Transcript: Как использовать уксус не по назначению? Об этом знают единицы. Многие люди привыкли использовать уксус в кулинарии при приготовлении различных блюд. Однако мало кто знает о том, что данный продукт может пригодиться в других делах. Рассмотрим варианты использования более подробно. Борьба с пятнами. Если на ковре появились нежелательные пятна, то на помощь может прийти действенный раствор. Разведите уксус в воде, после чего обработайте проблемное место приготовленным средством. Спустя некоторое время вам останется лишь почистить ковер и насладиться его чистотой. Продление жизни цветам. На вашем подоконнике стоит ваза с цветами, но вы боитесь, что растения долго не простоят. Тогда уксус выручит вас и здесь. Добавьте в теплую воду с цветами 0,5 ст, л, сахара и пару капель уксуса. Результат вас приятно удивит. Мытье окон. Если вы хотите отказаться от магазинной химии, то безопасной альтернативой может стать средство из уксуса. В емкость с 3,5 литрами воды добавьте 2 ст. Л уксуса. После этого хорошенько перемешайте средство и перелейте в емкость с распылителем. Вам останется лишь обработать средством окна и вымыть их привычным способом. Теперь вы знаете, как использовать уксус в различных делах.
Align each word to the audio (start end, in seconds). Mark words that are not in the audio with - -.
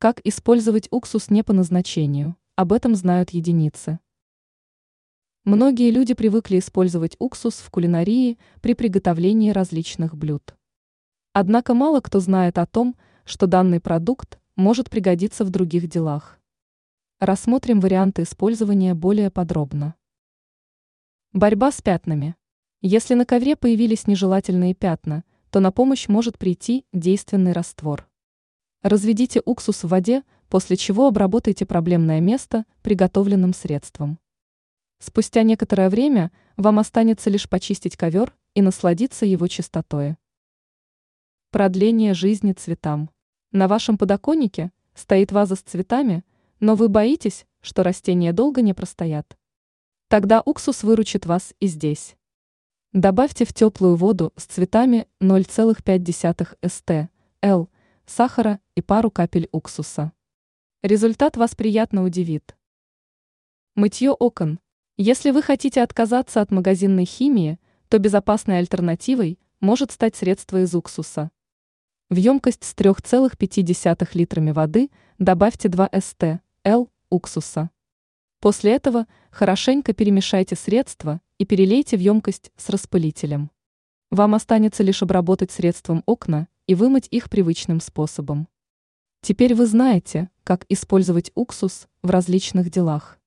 Как 0.00 0.20
использовать 0.24 0.86
уксус 0.92 1.28
не 1.28 1.42
по 1.42 1.52
назначению? 1.52 2.36
Об 2.54 2.72
этом 2.72 2.94
знают 2.94 3.30
единицы. 3.30 3.98
Многие 5.42 5.90
люди 5.90 6.14
привыкли 6.14 6.60
использовать 6.60 7.16
уксус 7.18 7.54
в 7.54 7.68
кулинарии 7.68 8.38
при 8.62 8.74
приготовлении 8.74 9.50
различных 9.50 10.16
блюд. 10.16 10.54
Однако 11.32 11.74
мало 11.74 12.00
кто 12.00 12.20
знает 12.20 12.58
о 12.58 12.66
том, 12.66 12.94
что 13.24 13.48
данный 13.48 13.80
продукт 13.80 14.38
может 14.54 14.88
пригодиться 14.88 15.44
в 15.44 15.50
других 15.50 15.88
делах. 15.88 16.38
Рассмотрим 17.18 17.80
варианты 17.80 18.22
использования 18.22 18.94
более 18.94 19.32
подробно. 19.32 19.96
Борьба 21.32 21.72
с 21.72 21.82
пятнами. 21.82 22.36
Если 22.82 23.14
на 23.14 23.26
ковре 23.26 23.56
появились 23.56 24.06
нежелательные 24.06 24.74
пятна, 24.76 25.24
то 25.50 25.58
на 25.58 25.72
помощь 25.72 26.06
может 26.06 26.38
прийти 26.38 26.86
действенный 26.92 27.50
раствор. 27.50 28.08
Разведите 28.82 29.42
уксус 29.44 29.82
в 29.82 29.88
воде, 29.88 30.22
после 30.48 30.76
чего 30.76 31.08
обработайте 31.08 31.66
проблемное 31.66 32.20
место 32.20 32.64
приготовленным 32.82 33.52
средством. 33.52 34.18
Спустя 35.00 35.42
некоторое 35.42 35.90
время 35.90 36.30
вам 36.56 36.78
останется 36.78 37.28
лишь 37.28 37.48
почистить 37.48 37.96
ковер 37.96 38.36
и 38.54 38.62
насладиться 38.62 39.26
его 39.26 39.48
чистотой. 39.48 40.16
Продление 41.50 42.14
жизни 42.14 42.52
цветам. 42.52 43.10
На 43.50 43.66
вашем 43.66 43.98
подоконнике 43.98 44.70
стоит 44.94 45.32
ваза 45.32 45.56
с 45.56 45.60
цветами, 45.60 46.24
но 46.60 46.74
вы 46.74 46.88
боитесь, 46.88 47.46
что 47.60 47.82
растения 47.82 48.32
долго 48.32 48.62
не 48.62 48.74
простоят. 48.74 49.36
Тогда 50.08 50.40
уксус 50.44 50.84
выручит 50.84 51.26
вас 51.26 51.52
и 51.58 51.66
здесь. 51.66 52.16
Добавьте 52.92 53.44
в 53.44 53.52
теплую 53.52 53.96
воду 53.96 54.32
с 54.36 54.44
цветами 54.44 55.08
0,5 55.20 56.68
ст, 56.68 57.10
л, 57.42 57.68
сахара 58.06 58.60
и 58.78 58.80
пару 58.80 59.10
капель 59.10 59.48
уксуса. 59.50 60.12
Результат 60.82 61.36
вас 61.36 61.56
приятно 61.56 62.04
удивит. 62.04 62.56
Мытье 63.74 64.12
окон. 64.12 64.60
Если 64.96 65.32
вы 65.32 65.42
хотите 65.42 65.82
отказаться 65.82 66.40
от 66.40 66.52
магазинной 66.52 67.04
химии, 67.04 67.58
то 67.88 67.98
безопасной 67.98 68.58
альтернативой 68.58 69.40
может 69.58 69.90
стать 69.90 70.14
средство 70.14 70.62
из 70.62 70.76
уксуса. 70.76 71.32
В 72.08 72.14
емкость 72.14 72.62
с 72.62 72.72
3,5 72.76 74.08
литрами 74.14 74.52
воды 74.52 74.90
добавьте 75.18 75.68
2 75.68 75.90
ст. 76.00 76.40
Л 76.62 76.88
уксуса. 77.10 77.70
После 78.38 78.76
этого 78.76 79.08
хорошенько 79.32 79.92
перемешайте 79.92 80.54
средство 80.54 81.20
и 81.38 81.44
перелейте 81.44 81.96
в 81.96 82.00
емкость 82.00 82.52
с 82.56 82.68
распылителем. 82.68 83.50
Вам 84.12 84.36
останется 84.36 84.84
лишь 84.84 85.02
обработать 85.02 85.50
средством 85.50 86.04
окна 86.06 86.46
и 86.68 86.76
вымыть 86.76 87.08
их 87.10 87.28
привычным 87.28 87.80
способом. 87.80 88.46
Теперь 89.20 89.54
вы 89.54 89.66
знаете, 89.66 90.30
как 90.44 90.64
использовать 90.68 91.32
уксус 91.34 91.88
в 92.02 92.10
различных 92.10 92.70
делах. 92.70 93.17